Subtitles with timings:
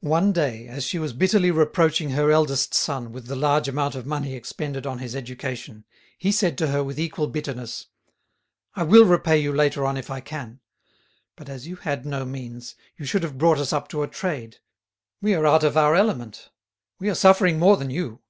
[0.00, 4.04] One day, as she was bitterly reproaching her eldest son with the large amount of
[4.04, 5.84] money expended on his education,
[6.18, 7.86] he said to her with equal bitterness,
[8.74, 10.58] "I will repay you later on if I can.
[11.36, 14.58] But as you had no means, you should have brought us up to a trade.
[15.22, 16.50] We are out of our element,
[16.98, 18.22] we are suffering more than you."